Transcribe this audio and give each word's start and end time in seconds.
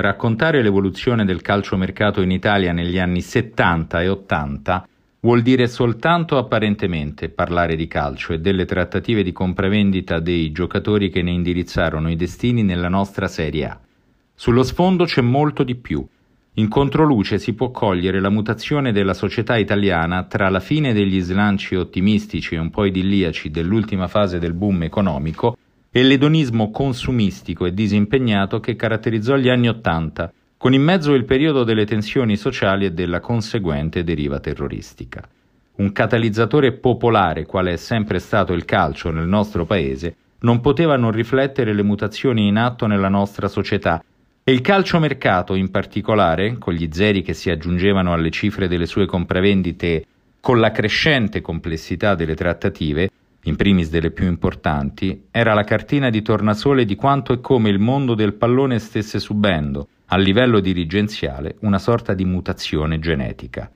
raccontare 0.00 0.62
l'evoluzione 0.62 1.24
del 1.24 1.42
calciomercato 1.42 2.20
in 2.20 2.30
Italia 2.30 2.72
negli 2.72 2.98
anni 2.98 3.20
70 3.20 4.02
e 4.02 4.08
80 4.08 4.88
vuol 5.20 5.42
dire 5.42 5.66
soltanto 5.66 6.38
apparentemente 6.38 7.28
parlare 7.28 7.74
di 7.74 7.88
calcio 7.88 8.32
e 8.32 8.38
delle 8.38 8.64
trattative 8.64 9.24
di 9.24 9.32
compravendita 9.32 10.20
dei 10.20 10.52
giocatori 10.52 11.10
che 11.10 11.22
ne 11.22 11.32
indirizzarono 11.32 12.10
i 12.10 12.16
destini 12.16 12.62
nella 12.62 12.88
nostra 12.88 13.26
Serie 13.26 13.64
A. 13.66 13.80
Sullo 14.34 14.62
sfondo 14.62 15.04
c'è 15.04 15.20
molto 15.20 15.64
di 15.64 15.74
più. 15.74 16.06
In 16.54 16.68
controluce 16.68 17.38
si 17.38 17.54
può 17.54 17.70
cogliere 17.70 18.20
la 18.20 18.30
mutazione 18.30 18.92
della 18.92 19.14
società 19.14 19.56
italiana 19.56 20.24
tra 20.24 20.48
la 20.48 20.60
fine 20.60 20.92
degli 20.92 21.20
slanci 21.20 21.74
ottimistici 21.74 22.54
e 22.54 22.58
un 22.58 22.70
po' 22.70 22.84
idilliaci 22.84 23.50
dell'ultima 23.50 24.06
fase 24.06 24.38
del 24.38 24.54
boom 24.54 24.84
economico 24.84 25.56
e 25.90 26.02
l'edonismo 26.02 26.70
consumistico 26.70 27.64
e 27.66 27.72
disimpegnato 27.72 28.60
che 28.60 28.76
caratterizzò 28.76 29.36
gli 29.36 29.48
anni 29.48 29.68
Ottanta, 29.68 30.32
con 30.56 30.74
in 30.74 30.82
mezzo 30.82 31.14
il 31.14 31.24
periodo 31.24 31.64
delle 31.64 31.86
tensioni 31.86 32.36
sociali 32.36 32.84
e 32.84 32.92
della 32.92 33.20
conseguente 33.20 34.04
deriva 34.04 34.40
terroristica. 34.40 35.26
Un 35.76 35.92
catalizzatore 35.92 36.72
popolare, 36.72 37.46
quale 37.46 37.72
è 37.72 37.76
sempre 37.76 38.18
stato 38.18 38.52
il 38.52 38.64
calcio 38.64 39.10
nel 39.10 39.28
nostro 39.28 39.64
paese, 39.64 40.16
non 40.40 40.60
poteva 40.60 40.96
non 40.96 41.12
riflettere 41.12 41.72
le 41.72 41.82
mutazioni 41.82 42.46
in 42.46 42.56
atto 42.56 42.86
nella 42.86 43.08
nostra 43.08 43.48
società 43.48 44.02
e 44.44 44.52
il 44.52 44.60
calciomercato 44.60 45.54
in 45.54 45.70
particolare, 45.70 46.58
con 46.58 46.74
gli 46.74 46.88
zeri 46.90 47.22
che 47.22 47.34
si 47.34 47.50
aggiungevano 47.50 48.12
alle 48.12 48.30
cifre 48.30 48.66
delle 48.66 48.86
sue 48.86 49.06
compravendite, 49.06 50.04
con 50.40 50.58
la 50.58 50.70
crescente 50.70 51.40
complessità 51.40 52.14
delle 52.14 52.34
trattative, 52.34 53.10
in 53.48 53.56
primis 53.56 53.88
delle 53.88 54.10
più 54.10 54.26
importanti, 54.26 55.26
era 55.30 55.54
la 55.54 55.64
cartina 55.64 56.10
di 56.10 56.22
tornasole 56.22 56.84
di 56.84 56.94
quanto 56.94 57.32
e 57.32 57.40
come 57.40 57.70
il 57.70 57.78
mondo 57.78 58.14
del 58.14 58.34
pallone 58.34 58.78
stesse 58.78 59.18
subendo, 59.18 59.88
a 60.06 60.16
livello 60.18 60.60
dirigenziale, 60.60 61.56
una 61.60 61.78
sorta 61.78 62.14
di 62.14 62.24
mutazione 62.24 62.98
genetica. 62.98 63.70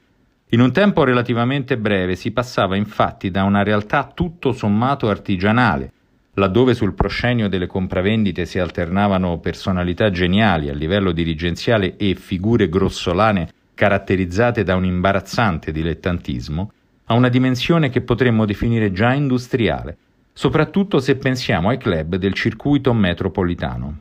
In 0.50 0.60
un 0.60 0.72
tempo 0.72 1.04
relativamente 1.04 1.78
breve 1.78 2.14
si 2.14 2.30
passava 2.30 2.76
infatti 2.76 3.30
da 3.30 3.44
una 3.44 3.62
realtà 3.62 4.10
tutto 4.14 4.52
sommato 4.52 5.08
artigianale, 5.08 5.92
laddove 6.34 6.74
sul 6.74 6.94
proscenio 6.94 7.48
delle 7.48 7.66
compravendite 7.66 8.44
si 8.44 8.58
alternavano 8.58 9.38
personalità 9.38 10.10
geniali 10.10 10.68
a 10.68 10.74
livello 10.74 11.12
dirigenziale 11.12 11.96
e 11.96 12.14
figure 12.14 12.68
grossolane 12.68 13.48
caratterizzate 13.74 14.62
da 14.62 14.76
un 14.76 14.84
imbarazzante 14.84 15.72
dilettantismo, 15.72 16.72
a 17.12 17.14
una 17.14 17.28
dimensione 17.28 17.90
che 17.90 18.00
potremmo 18.00 18.46
definire 18.46 18.90
già 18.90 19.12
industriale, 19.12 19.96
soprattutto 20.32 20.98
se 20.98 21.16
pensiamo 21.16 21.68
ai 21.68 21.76
club 21.76 22.16
del 22.16 22.32
circuito 22.32 22.94
metropolitano. 22.94 23.98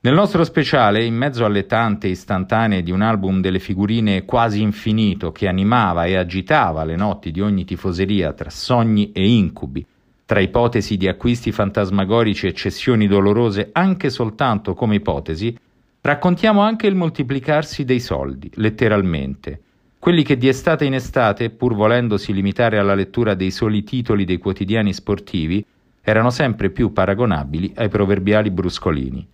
Nel 0.00 0.14
nostro 0.14 0.42
speciale, 0.42 1.04
in 1.04 1.14
mezzo 1.14 1.44
alle 1.44 1.66
tante 1.66 2.08
istantanee 2.08 2.82
di 2.82 2.90
un 2.90 3.02
album 3.02 3.40
delle 3.40 3.60
figurine 3.60 4.24
quasi 4.24 4.60
infinito 4.60 5.30
che 5.30 5.46
animava 5.46 6.04
e 6.06 6.16
agitava 6.16 6.82
le 6.82 6.96
notti 6.96 7.30
di 7.30 7.40
ogni 7.40 7.64
tifoseria 7.64 8.32
tra 8.32 8.50
sogni 8.50 9.12
e 9.12 9.24
incubi, 9.24 9.86
tra 10.26 10.40
ipotesi 10.40 10.96
di 10.96 11.06
acquisti 11.06 11.52
fantasmagorici 11.52 12.48
e 12.48 12.54
cessioni 12.54 13.06
dolorose 13.06 13.68
anche 13.70 14.10
soltanto 14.10 14.74
come 14.74 14.96
ipotesi, 14.96 15.56
raccontiamo 16.00 16.60
anche 16.60 16.88
il 16.88 16.96
moltiplicarsi 16.96 17.84
dei 17.84 18.00
soldi, 18.00 18.50
letteralmente, 18.54 19.60
quelli 20.02 20.24
che 20.24 20.36
di 20.36 20.48
estate 20.48 20.84
in 20.84 20.94
estate, 20.94 21.50
pur 21.50 21.76
volendosi 21.76 22.32
limitare 22.32 22.76
alla 22.76 22.96
lettura 22.96 23.34
dei 23.34 23.52
soli 23.52 23.84
titoli 23.84 24.24
dei 24.24 24.38
quotidiani 24.38 24.92
sportivi, 24.92 25.64
erano 26.00 26.30
sempre 26.30 26.70
più 26.70 26.92
paragonabili 26.92 27.74
ai 27.76 27.88
proverbiali 27.88 28.50
bruscolini. 28.50 29.24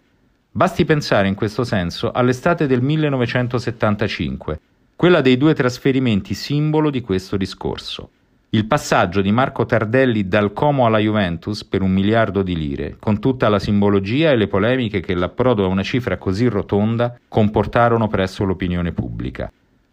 Basti 0.50 0.84
pensare 0.84 1.26
in 1.26 1.34
questo 1.34 1.64
senso 1.64 2.10
all'estate 2.10 2.66
del 2.66 2.82
1975, 2.82 4.60
quella 4.94 5.22
dei 5.22 5.38
due 5.38 5.54
trasferimenti 5.54 6.34
simbolo 6.34 6.90
di 6.90 7.00
questo 7.00 7.38
discorso. 7.38 8.10
Il 8.50 8.66
passaggio 8.66 9.22
di 9.22 9.32
Marco 9.32 9.64
Tardelli 9.64 10.28
dal 10.28 10.52
Como 10.52 10.84
alla 10.84 10.98
Juventus 10.98 11.64
per 11.64 11.80
un 11.80 11.92
miliardo 11.92 12.42
di 12.42 12.54
lire, 12.54 12.96
con 12.98 13.20
tutta 13.20 13.48
la 13.48 13.58
simbologia 13.58 14.32
e 14.32 14.36
le 14.36 14.48
polemiche 14.48 15.00
che 15.00 15.14
l'approdo 15.14 15.64
a 15.64 15.68
una 15.68 15.82
cifra 15.82 16.18
così 16.18 16.46
rotonda 16.46 17.18
comportarono 17.26 18.06
presso 18.08 18.44
l'opinione 18.44 18.92
pubblica. 18.92 19.50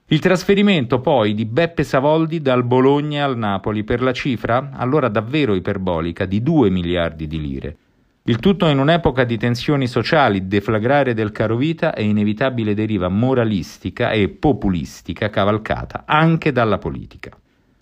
Il 0.07 0.19
trasferimento 0.19 1.01
poi 1.01 1.33
di 1.33 1.45
Beppe 1.45 1.83
Savoldi 1.83 2.39
dal 2.39 2.63
Bologna 2.63 3.25
al 3.25 3.35
Napoli 3.35 3.83
per 3.83 4.03
la 4.03 4.13
cifra, 4.13 4.69
allora 4.73 5.07
davvero 5.07 5.55
iperbolica, 5.55 6.25
di 6.25 6.43
2 6.43 6.69
miliardi 6.69 7.25
di 7.25 7.41
lire. 7.41 7.77
Il 8.25 8.37
tutto 8.37 8.67
in 8.67 8.77
un'epoca 8.77 9.23
di 9.23 9.35
tensioni 9.39 9.87
sociali, 9.87 10.45
deflagrare 10.45 11.15
del 11.15 11.31
carovita 11.31 11.95
e 11.95 12.03
inevitabile 12.03 12.75
deriva 12.75 13.09
moralistica 13.09 14.11
e 14.11 14.29
populistica 14.29 15.31
cavalcata 15.31 16.03
anche 16.05 16.51
dalla 16.51 16.77
politica. 16.77 17.35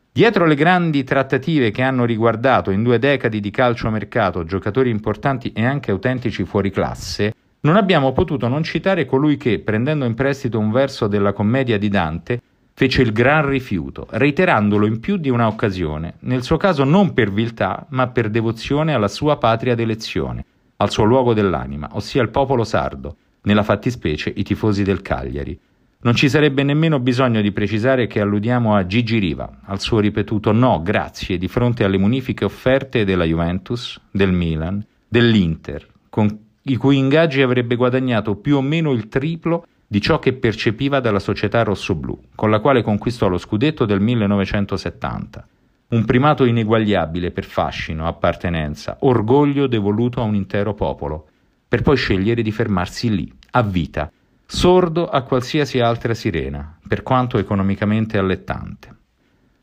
Dietro 0.09 0.45
le 0.45 0.55
grandi 0.55 1.03
trattative 1.03 1.71
che 1.71 1.81
hanno 1.81 2.05
riguardato 2.05 2.71
in 2.71 2.83
due 2.83 2.99
decadi 2.99 3.41
di 3.41 3.51
calciomercato 3.51 4.45
giocatori 4.45 4.89
importanti 4.89 5.51
e 5.51 5.65
anche 5.65 5.91
autentici 5.91 6.45
fuoriclasse, 6.45 7.33
non 7.65 7.77
abbiamo 7.77 8.11
potuto 8.11 8.47
non 8.47 8.63
citare 8.63 9.05
colui 9.05 9.37
che, 9.37 9.59
prendendo 9.59 10.03
in 10.03 10.15
prestito 10.15 10.59
un 10.59 10.71
verso 10.71 11.07
della 11.07 11.31
commedia 11.31 11.77
di 11.77 11.87
Dante, 11.87 12.41
fece 12.73 13.01
il 13.01 13.13
gran 13.13 13.47
rifiuto, 13.47 14.07
reiterandolo 14.09 14.85
in 14.85 14.99
più 14.99 15.15
di 15.15 15.29
una 15.29 15.47
occasione, 15.47 16.15
nel 16.21 16.43
suo 16.43 16.57
caso 16.57 16.83
non 16.83 17.13
per 17.13 17.31
viltà, 17.31 17.85
ma 17.89 18.07
per 18.07 18.29
devozione 18.29 18.93
alla 18.93 19.07
sua 19.07 19.37
patria 19.37 19.75
d'elezione, 19.75 20.43
al 20.77 20.91
suo 20.91 21.05
luogo 21.05 21.33
dell'anima, 21.33 21.87
ossia 21.93 22.21
il 22.21 22.29
popolo 22.29 22.65
sardo, 22.65 23.15
nella 23.43 23.63
fattispecie 23.63 24.33
i 24.35 24.43
tifosi 24.43 24.83
del 24.83 25.01
Cagliari. 25.01 25.57
Non 26.01 26.15
ci 26.15 26.27
sarebbe 26.27 26.63
nemmeno 26.63 26.99
bisogno 26.99 27.39
di 27.39 27.53
precisare 27.53 28.07
che 28.07 28.19
alludiamo 28.19 28.75
a 28.75 28.85
Gigi 28.85 29.19
Riva, 29.19 29.49
al 29.63 29.79
suo 29.79 29.99
ripetuto 29.99 30.51
no, 30.51 30.81
grazie, 30.81 31.37
di 31.37 31.47
fronte 31.47 31.85
alle 31.85 31.97
munifiche 31.97 32.43
offerte 32.43 33.05
della 33.05 33.23
Juventus, 33.23 33.97
del 34.11 34.33
Milan, 34.33 34.85
dell'Inter, 35.07 35.87
con 36.09 36.51
i 36.63 36.75
cui 36.77 36.97
ingaggi 36.97 37.41
avrebbe 37.41 37.75
guadagnato 37.75 38.35
più 38.35 38.57
o 38.57 38.61
meno 38.61 38.91
il 38.91 39.09
triplo 39.09 39.65
di 39.87 40.01
ciò 40.01 40.19
che 40.19 40.33
percepiva 40.33 40.99
dalla 40.99 41.19
società 41.19 41.63
rossoblù, 41.63 42.19
con 42.35 42.49
la 42.49 42.59
quale 42.59 42.81
conquistò 42.81 43.27
lo 43.27 43.37
scudetto 43.37 43.85
del 43.85 43.99
1970. 43.99 45.47
Un 45.89 46.05
primato 46.05 46.45
ineguagliabile 46.45 47.31
per 47.31 47.45
fascino, 47.45 48.07
appartenenza, 48.07 48.97
orgoglio 49.01 49.67
devoluto 49.67 50.21
a 50.21 50.23
un 50.23 50.35
intero 50.35 50.73
popolo, 50.73 51.27
per 51.67 51.81
poi 51.81 51.97
scegliere 51.97 52.41
di 52.41 52.51
fermarsi 52.51 53.13
lì, 53.13 53.31
a 53.51 53.61
vita, 53.61 54.11
sordo 54.45 55.09
a 55.09 55.21
qualsiasi 55.21 55.79
altra 55.79 56.13
sirena, 56.13 56.77
per 56.87 57.03
quanto 57.03 57.37
economicamente 57.37 58.17
allettante. 58.17 58.95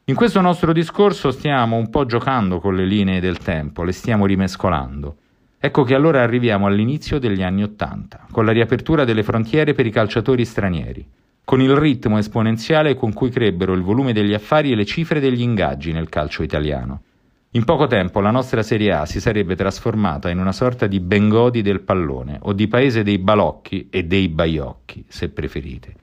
In 0.05 0.15
questo 0.15 0.41
nostro 0.41 0.73
discorso 0.73 1.31
stiamo 1.31 1.77
un 1.77 1.89
po' 1.89 2.05
giocando 2.05 2.61
con 2.61 2.75
le 2.75 2.85
linee 2.85 3.21
del 3.21 3.39
tempo, 3.39 3.85
le 3.85 3.93
stiamo 3.93 4.27
rimescolando. 4.27 5.17
Ecco 5.63 5.83
che 5.83 5.95
allora 5.95 6.23
arriviamo 6.23 6.67
all'inizio 6.67 7.19
degli 7.19 7.43
anni 7.43 7.63
Ottanta, 7.63 8.27
con 8.31 8.47
la 8.47 8.53
riapertura 8.53 9.05
delle 9.05 9.23
frontiere 9.23 9.75
per 9.75 9.85
i 9.85 9.91
calciatori 9.91 10.47
stranieri, 10.47 11.07
con 11.45 11.61
il 11.61 11.77
ritmo 11.77 12.17
esponenziale 12.17 12.95
con 12.95 13.13
cui 13.13 13.29
crebbero 13.29 13.75
il 13.75 13.83
volume 13.83 14.15
degli 14.15 14.33
affari 14.33 14.73
e 14.73 14.75
le 14.75 14.87
cifre 14.87 15.21
degli 15.21 15.43
ingaggi 15.43 15.93
nel 15.93 16.09
calcio 16.09 16.43
italiano. 16.43 17.03
In 17.51 17.65
poco 17.65 17.87
tempo 17.87 18.21
la 18.21 18.31
nostra 18.31 18.63
Serie 18.63 18.93
A 18.93 19.05
si 19.05 19.21
sarebbe 19.21 19.55
trasformata 19.55 20.31
in 20.31 20.39
una 20.39 20.53
sorta 20.53 20.87
di 20.87 20.99
Bengodi 20.99 21.61
del 21.61 21.83
pallone 21.83 22.39
o 22.41 22.55
di 22.55 22.67
paese 22.67 23.03
dei 23.03 23.19
balocchi 23.19 23.89
e 23.91 24.05
dei 24.05 24.31
baiocchi, 24.31 25.05
se 25.09 25.29
preferite. 25.29 25.95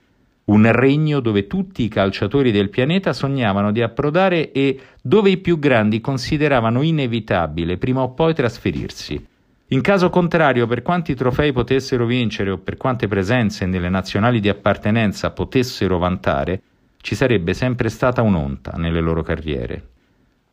Un 0.46 0.72
regno 0.72 1.20
dove 1.20 1.48
tutti 1.48 1.82
i 1.82 1.88
calciatori 1.88 2.52
del 2.52 2.70
pianeta 2.70 3.12
sognavano 3.12 3.72
di 3.72 3.82
approdare 3.82 4.52
e 4.52 4.80
dove 5.02 5.32
i 5.32 5.38
più 5.38 5.58
grandi 5.58 6.00
consideravano 6.00 6.84
inevitabile 6.84 7.78
prima 7.78 8.02
o 8.02 8.12
poi 8.12 8.36
trasferirsi. 8.36 9.36
In 9.72 9.82
caso 9.82 10.10
contrario, 10.10 10.66
per 10.66 10.82
quanti 10.82 11.14
trofei 11.14 11.52
potessero 11.52 12.06
vincere 12.06 12.52
o 12.52 12.58
per 12.58 12.78
quante 12.78 13.10
presenze 13.10 13.66
nelle 13.66 13.90
nazionali 13.90 14.40
di 14.40 14.48
appartenenza 14.48 15.32
potessero 15.32 15.98
vantare, 15.98 16.62
ci 17.02 17.16
sarebbe 17.16 17.54
sempre 17.54 17.90
stata 17.90 18.22
un'onta 18.22 18.72
nelle 18.78 19.02
loro 19.02 19.24
carriere. 19.24 19.88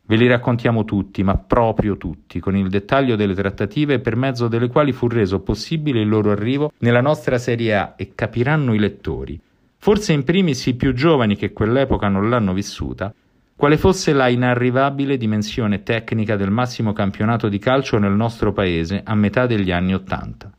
Ve 0.07 0.17
li 0.17 0.27
raccontiamo 0.27 0.83
tutti, 0.83 1.23
ma 1.23 1.37
proprio 1.37 1.95
tutti, 1.95 2.41
con 2.41 2.57
il 2.57 2.67
dettaglio 2.67 3.15
delle 3.15 3.33
trattative 3.33 3.99
per 3.99 4.17
mezzo 4.17 4.49
delle 4.49 4.67
quali 4.67 4.91
fu 4.91 5.07
reso 5.07 5.39
possibile 5.39 6.01
il 6.01 6.09
loro 6.09 6.31
arrivo 6.31 6.73
nella 6.79 7.01
nostra 7.01 7.37
Serie 7.37 7.73
A 7.73 7.93
e 7.95 8.11
capiranno 8.15 8.73
i 8.73 8.79
lettori, 8.79 9.39
forse 9.77 10.11
in 10.11 10.25
primis 10.25 10.65
i 10.65 10.75
più 10.75 10.93
giovani 10.93 11.37
che 11.37 11.53
quell'epoca 11.53 12.09
non 12.09 12.29
l'hanno 12.29 12.51
vissuta, 12.51 13.13
quale 13.57 13.77
fosse 13.77 14.11
la 14.11 14.27
inarrivabile 14.27 15.17
dimensione 15.17 15.83
tecnica 15.83 16.35
del 16.35 16.51
massimo 16.51 16.91
campionato 16.91 17.47
di 17.47 17.57
calcio 17.57 17.97
nel 17.97 18.11
nostro 18.11 18.51
paese 18.51 19.01
a 19.03 19.15
metà 19.15 19.45
degli 19.45 19.71
anni 19.71 19.93
Ottanta, 19.93 20.51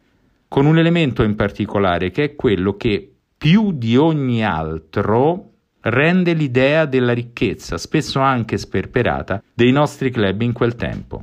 con 0.49 0.65
un 0.65 0.79
elemento 0.79 1.23
in 1.23 1.35
particolare 1.35 2.11
che 2.11 2.25
è 2.25 2.35
quello 2.35 2.77
che 2.77 3.13
più 3.37 3.73
di 3.73 3.97
ogni 3.97 4.45
altro 4.45 5.51
rende 5.81 6.33
l'idea 6.33 6.87
della 6.87 7.13
ricchezza, 7.13 7.77
spesso 7.77 8.21
anche 8.21 8.57
sperperata, 8.57 9.43
dei 9.53 9.73
nostri 9.73 10.11
club 10.11 10.41
in 10.41 10.53
quel 10.53 10.75
tempo. 10.75 11.23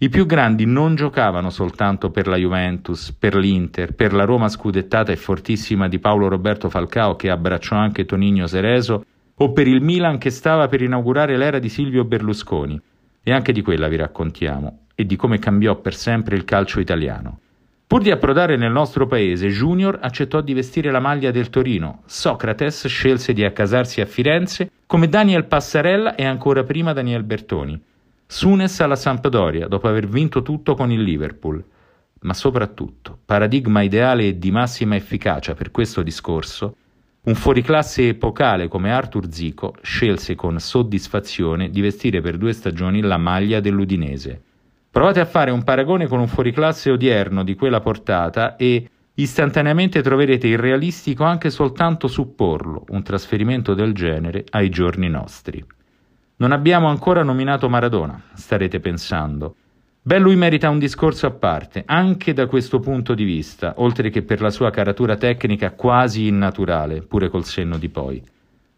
I 0.00 0.08
più 0.10 0.26
grandi 0.26 0.64
non 0.64 0.94
giocavano 0.94 1.50
soltanto 1.50 2.10
per 2.10 2.28
la 2.28 2.36
Juventus, 2.36 3.12
per 3.12 3.34
l'Inter, 3.34 3.94
per 3.94 4.12
la 4.12 4.24
Roma 4.24 4.48
scudettata 4.48 5.10
e 5.10 5.16
fortissima 5.16 5.88
di 5.88 5.98
Paolo 5.98 6.28
Roberto 6.28 6.68
Falcao 6.68 7.16
che 7.16 7.30
abbracciò 7.30 7.74
anche 7.74 8.04
Tonigno 8.04 8.46
Sereso, 8.46 9.04
o 9.38 9.52
per 9.52 9.66
il 9.66 9.80
Milan 9.80 10.18
che 10.18 10.30
stava 10.30 10.68
per 10.68 10.82
inaugurare 10.82 11.36
l'era 11.36 11.58
di 11.58 11.68
Silvio 11.68 12.04
Berlusconi. 12.04 12.80
E 13.22 13.32
anche 13.32 13.52
di 13.52 13.62
quella 13.62 13.88
vi 13.88 13.96
raccontiamo, 13.96 14.86
e 14.94 15.04
di 15.04 15.16
come 15.16 15.38
cambiò 15.38 15.76
per 15.76 15.94
sempre 15.94 16.36
il 16.36 16.44
calcio 16.44 16.80
italiano. 16.80 17.40
Pur 17.86 18.02
di 18.02 18.10
approdare 18.10 18.56
nel 18.56 18.70
nostro 18.70 19.06
paese, 19.06 19.48
Junior 19.48 19.98
accettò 20.02 20.40
di 20.40 20.52
vestire 20.52 20.90
la 20.90 21.00
maglia 21.00 21.30
del 21.30 21.48
Torino. 21.48 22.02
Socrates 22.04 22.86
scelse 22.86 23.32
di 23.32 23.44
accasarsi 23.44 24.00
a 24.00 24.06
Firenze 24.06 24.70
come 24.86 25.08
Daniel 25.08 25.46
Passarella 25.46 26.14
e 26.14 26.24
ancora 26.24 26.64
prima 26.64 26.92
Daniel 26.92 27.22
Bertoni. 27.22 27.80
Sunes 28.26 28.80
alla 28.80 28.96
Sampdoria 28.96 29.68
dopo 29.68 29.88
aver 29.88 30.06
vinto 30.06 30.42
tutto 30.42 30.74
con 30.74 30.90
il 30.90 31.00
Liverpool. 31.00 31.64
Ma 32.20 32.34
soprattutto, 32.34 33.18
paradigma 33.24 33.80
ideale 33.80 34.26
e 34.26 34.38
di 34.38 34.50
massima 34.50 34.96
efficacia 34.96 35.54
per 35.54 35.70
questo 35.70 36.02
discorso, 36.02 36.76
un 37.22 37.34
fuoriclasse 37.34 38.08
epocale 38.08 38.68
come 38.68 38.92
Arthur 38.92 39.32
Zico 39.32 39.74
scelse 39.82 40.34
con 40.34 40.58
soddisfazione 40.58 41.70
di 41.70 41.80
vestire 41.80 42.20
per 42.20 42.38
due 42.38 42.52
stagioni 42.52 43.00
la 43.00 43.18
maglia 43.18 43.60
dell'Udinese. 43.60 44.42
Provate 44.90 45.20
a 45.20 45.26
fare 45.26 45.50
un 45.50 45.62
paragone 45.64 46.06
con 46.06 46.20
un 46.20 46.28
fuoriclasse 46.28 46.90
odierno 46.90 47.44
di 47.44 47.54
quella 47.54 47.80
portata 47.80 48.56
e 48.56 48.88
istantaneamente 49.14 50.00
troverete 50.00 50.46
irrealistico 50.46 51.24
anche 51.24 51.50
soltanto 51.50 52.06
supporlo 52.08 52.84
un 52.88 53.02
trasferimento 53.02 53.74
del 53.74 53.92
genere 53.92 54.44
ai 54.50 54.70
giorni 54.70 55.08
nostri. 55.08 55.64
Non 56.36 56.52
abbiamo 56.52 56.86
ancora 56.88 57.22
nominato 57.22 57.68
Maradona, 57.68 58.22
starete 58.32 58.80
pensando. 58.80 59.56
Beh, 60.08 60.18
lui 60.18 60.36
merita 60.36 60.70
un 60.70 60.78
discorso 60.78 61.26
a 61.26 61.30
parte, 61.32 61.82
anche 61.84 62.32
da 62.32 62.46
questo 62.46 62.80
punto 62.80 63.12
di 63.12 63.24
vista, 63.24 63.74
oltre 63.76 64.08
che 64.08 64.22
per 64.22 64.40
la 64.40 64.48
sua 64.48 64.70
caratura 64.70 65.16
tecnica 65.16 65.72
quasi 65.72 66.28
innaturale, 66.28 67.02
pure 67.02 67.28
col 67.28 67.44
senno 67.44 67.76
di 67.76 67.90
poi. 67.90 68.22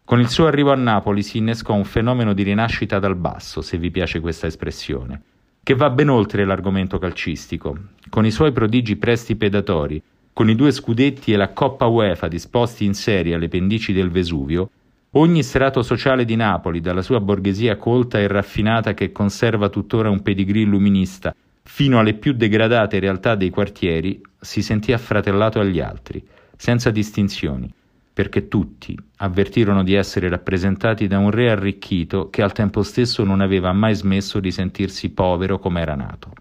Con 0.03 0.19
il 0.19 0.27
suo 0.27 0.47
arrivo 0.47 0.73
a 0.73 0.75
Napoli 0.75 1.23
si 1.23 1.37
innescò 1.37 1.73
un 1.73 1.85
fenomeno 1.85 2.33
di 2.33 2.43
rinascita 2.43 2.99
dal 2.99 3.15
basso, 3.15 3.61
se 3.61 3.77
vi 3.77 3.91
piace 3.91 4.19
questa 4.19 4.47
espressione, 4.47 5.21
che 5.63 5.73
va 5.73 5.89
ben 5.89 6.09
oltre 6.09 6.43
l'argomento 6.43 6.99
calcistico. 6.99 7.77
Con 8.09 8.25
i 8.25 8.31
suoi 8.31 8.51
prodigi 8.51 8.97
presti 8.97 9.37
predatori, 9.37 10.03
con 10.33 10.49
i 10.49 10.55
due 10.55 10.73
scudetti 10.73 11.31
e 11.31 11.37
la 11.37 11.53
Coppa 11.53 11.85
UEFA 11.85 12.27
disposti 12.27 12.83
in 12.83 12.93
serie 12.93 13.35
alle 13.35 13.47
pendici 13.47 13.93
del 13.93 14.09
Vesuvio, 14.09 14.69
Ogni 15.15 15.43
strato 15.43 15.81
sociale 15.81 16.23
di 16.23 16.37
Napoli, 16.37 16.79
dalla 16.79 17.01
sua 17.01 17.19
borghesia 17.19 17.75
colta 17.75 18.17
e 18.17 18.27
raffinata 18.27 18.93
che 18.93 19.11
conserva 19.11 19.67
tuttora 19.67 20.09
un 20.09 20.21
pedigree 20.21 20.63
illuminista, 20.63 21.35
fino 21.63 21.99
alle 21.99 22.13
più 22.13 22.31
degradate 22.31 22.97
realtà 22.97 23.35
dei 23.35 23.49
quartieri, 23.49 24.21
si 24.39 24.61
sentì 24.61 24.93
affratellato 24.93 25.59
agli 25.59 25.81
altri, 25.81 26.25
senza 26.55 26.91
distinzioni, 26.91 27.69
perché 28.13 28.47
tutti 28.47 28.97
avvertirono 29.17 29.83
di 29.83 29.95
essere 29.95 30.29
rappresentati 30.29 31.07
da 31.07 31.17
un 31.17 31.29
re 31.29 31.51
arricchito 31.51 32.29
che 32.29 32.41
al 32.41 32.53
tempo 32.53 32.81
stesso 32.81 33.25
non 33.25 33.41
aveva 33.41 33.73
mai 33.73 33.95
smesso 33.95 34.39
di 34.39 34.49
sentirsi 34.49 35.09
povero 35.09 35.59
come 35.59 35.81
era 35.81 35.95
nato. 35.95 36.31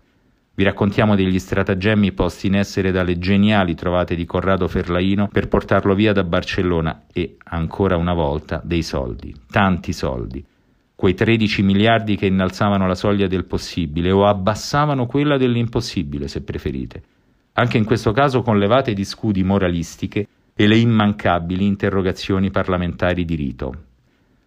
Vi 0.60 0.66
raccontiamo 0.66 1.16
degli 1.16 1.38
stratagemmi 1.38 2.12
posti 2.12 2.48
in 2.48 2.54
essere 2.54 2.90
dalle 2.90 3.18
geniali 3.18 3.74
trovate 3.74 4.14
di 4.14 4.26
Corrado 4.26 4.68
Ferlaino 4.68 5.26
per 5.26 5.48
portarlo 5.48 5.94
via 5.94 6.12
da 6.12 6.22
Barcellona 6.22 7.04
e, 7.10 7.38
ancora 7.44 7.96
una 7.96 8.12
volta, 8.12 8.60
dei 8.62 8.82
soldi, 8.82 9.34
tanti 9.50 9.94
soldi. 9.94 10.44
Quei 10.94 11.14
13 11.14 11.62
miliardi 11.62 12.14
che 12.14 12.26
innalzavano 12.26 12.86
la 12.86 12.94
soglia 12.94 13.26
del 13.26 13.46
possibile 13.46 14.10
o 14.10 14.26
abbassavano 14.26 15.06
quella 15.06 15.38
dell'impossibile, 15.38 16.28
se 16.28 16.42
preferite. 16.42 17.02
Anche 17.54 17.78
in 17.78 17.86
questo 17.86 18.12
caso 18.12 18.42
con 18.42 18.58
levate 18.58 18.92
di 18.92 19.06
scudi 19.06 19.42
moralistiche 19.42 20.26
e 20.54 20.66
le 20.66 20.76
immancabili 20.76 21.64
interrogazioni 21.64 22.50
parlamentari 22.50 23.24
di 23.24 23.34
rito. 23.34 23.74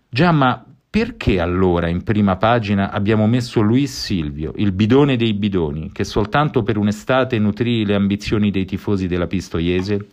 Già, 0.09 0.31
ma 0.31 0.63
perché 0.93 1.39
allora 1.39 1.87
in 1.87 2.03
prima 2.03 2.35
pagina 2.35 2.91
abbiamo 2.91 3.25
messo 3.25 3.61
Luis 3.61 3.99
Silvio, 3.99 4.53
il 4.57 4.73
bidone 4.73 5.15
dei 5.15 5.33
bidoni, 5.33 5.91
che 5.91 6.03
soltanto 6.03 6.61
per 6.61 6.77
un'estate 6.77 7.39
nutrì 7.39 7.83
le 7.83 7.95
ambizioni 7.95 8.51
dei 8.51 8.65
tifosi 8.65 9.07
della 9.07 9.25
Pistoiese? 9.25 10.05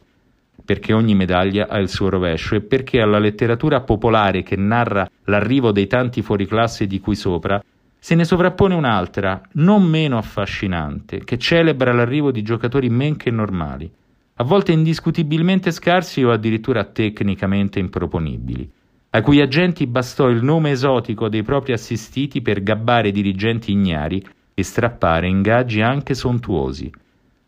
Perché 0.64 0.94
ogni 0.94 1.14
medaglia 1.14 1.68
ha 1.68 1.76
il 1.76 1.90
suo 1.90 2.08
rovescio 2.08 2.54
e 2.54 2.62
perché 2.62 3.02
alla 3.02 3.18
letteratura 3.18 3.82
popolare 3.82 4.42
che 4.42 4.56
narra 4.56 5.06
l'arrivo 5.24 5.70
dei 5.70 5.86
tanti 5.86 6.22
fuoriclasse 6.22 6.86
di 6.86 6.98
cui 6.98 7.14
sopra 7.14 7.62
se 7.98 8.14
ne 8.14 8.24
sovrappone 8.24 8.74
un'altra, 8.74 9.38
non 9.56 9.82
meno 9.82 10.16
affascinante, 10.16 11.24
che 11.24 11.36
celebra 11.36 11.92
l'arrivo 11.92 12.30
di 12.30 12.40
giocatori 12.40 12.88
men 12.88 13.18
che 13.18 13.30
normali, 13.30 13.92
a 14.36 14.44
volte 14.44 14.72
indiscutibilmente 14.72 15.72
scarsi 15.72 16.24
o 16.24 16.30
addirittura 16.30 16.84
tecnicamente 16.84 17.78
improponibili 17.78 18.78
a 19.10 19.22
cui 19.22 19.40
agenti 19.40 19.86
bastò 19.86 20.28
il 20.28 20.42
nome 20.42 20.70
esotico 20.70 21.28
dei 21.28 21.42
propri 21.42 21.72
assistiti 21.72 22.42
per 22.42 22.62
gabbare 22.62 23.10
dirigenti 23.10 23.72
ignari 23.72 24.24
e 24.54 24.62
strappare 24.62 25.26
ingaggi 25.26 25.80
anche 25.80 26.14
sontuosi. 26.14 26.90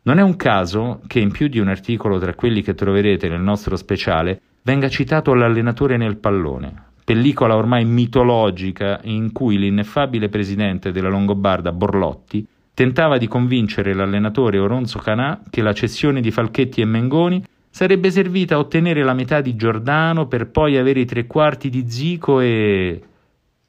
Non 0.03 0.19
è 0.19 0.23
un 0.23 0.35
caso 0.35 1.00
che 1.06 1.20
in 1.20 1.31
più 1.31 1.47
di 1.47 1.61
un 1.61 1.69
articolo 1.69 2.19
tra 2.19 2.35
quelli 2.35 2.62
che 2.62 2.75
troverete 2.75 3.29
nel 3.29 3.41
nostro 3.41 3.76
speciale 3.76 4.41
venga 4.62 4.88
citato 4.88 5.35
l'allenatore 5.35 5.97
nel 5.97 6.17
pallone, 6.17 6.75
pellicola 7.05 7.55
ormai 7.55 7.85
mitologica 7.85 8.99
in 9.05 9.31
cui 9.31 9.58
l'ineffabile 9.58 10.29
presidente 10.29 10.91
della 10.91 11.08
Longobarda 11.08 11.70
Borlotti 11.70 12.44
tentava 12.75 13.19
di 13.19 13.29
convincere 13.29 13.94
l'allenatore 13.94 14.58
Oronzo 14.58 14.99
Canà 14.99 15.41
che 15.49 15.62
la 15.62 15.73
cessione 15.73 16.20
di 16.20 16.32
Falchetti 16.32 16.81
e 16.81 16.85
Mengoni 16.87 17.44
sarebbe 17.72 18.10
servita 18.10 18.56
a 18.56 18.58
ottenere 18.58 19.02
la 19.02 19.14
metà 19.14 19.40
di 19.40 19.56
Giordano 19.56 20.28
per 20.28 20.48
poi 20.50 20.76
avere 20.76 21.00
i 21.00 21.06
tre 21.06 21.26
quarti 21.26 21.70
di 21.70 21.90
Zico 21.90 22.40
e... 22.40 23.02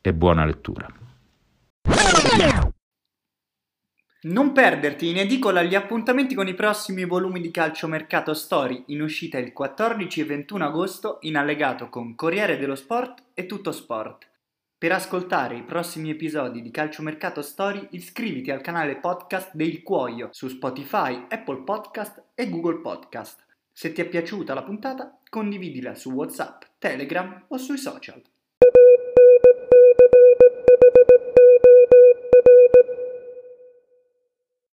e 0.02 0.14
buona 0.14 0.46
lettura. 0.46 0.88
Non 4.24 4.52
perderti 4.52 5.10
in 5.10 5.18
edicola 5.18 5.64
gli 5.64 5.76
appuntamenti 5.76 6.36
con 6.36 6.48
i 6.48 6.54
prossimi 6.54 7.06
volumi 7.06 7.40
di 7.40 7.50
Calciomercato 7.50 8.34
Story 8.34 8.84
in 8.88 9.02
uscita 9.02 9.38
il 9.38 9.54
14 9.54 10.22
e 10.22 10.26
21 10.26 10.66
agosto 10.66 11.18
in 11.22 11.38
allegato 11.38 11.90
con 11.90 12.16
Corriere 12.16 12.58
dello 12.58 12.76
Sport 12.76 13.24
e 13.34 13.46
Tutto 13.46 13.72
Sport. 13.72 14.28
Per 14.78 14.92
ascoltare 14.92 15.56
i 15.56 15.64
prossimi 15.64 16.10
episodi 16.10 16.62
di 16.62 16.72
Calciomercato 16.72 17.42
Story 17.42 17.88
iscriviti 17.92 18.52
al 18.52 18.62
canale 18.62 18.98
podcast 18.98 19.52
del 19.54 19.82
Cuoio 19.82 20.28
su 20.32 20.50
Spotify, 20.50 21.26
Apple 21.30 21.64
Podcast 21.64 22.32
e 22.36 22.50
Google 22.50 22.80
Podcast. 22.80 23.53
Se 23.76 23.92
ti 23.92 24.02
è 24.02 24.08
piaciuta 24.08 24.54
la 24.54 24.64
puntata, 24.64 25.20
condividila 25.30 25.96
su 25.96 26.12
WhatsApp, 26.12 26.62
Telegram 26.78 27.46
o 27.48 27.58
sui 27.58 27.78
social. 27.78 28.22